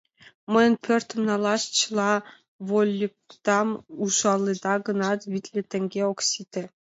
[0.51, 2.11] Мыйын пӧртым налаш чыла
[2.67, 3.69] вольыкдам
[4.03, 6.63] ужаледа гынат, витле теҥге ок сите.